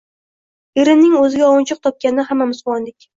Erimning 0.83 1.13
oʻziga 1.19 1.45
ovunchoq 1.49 1.81
topganidan 1.89 2.27
hammamiz 2.31 2.63
quvondik 2.69 3.07